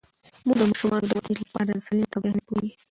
مور 0.45 0.57
د 0.59 0.63
ماشومانو 0.71 1.07
د 1.09 1.11
ودې 1.17 1.33
لپاره 1.45 1.69
د 1.73 1.79
سالمې 1.85 2.11
تغذیې 2.13 2.29
اهمیت 2.39 2.45
پوهیږي. 2.47 2.73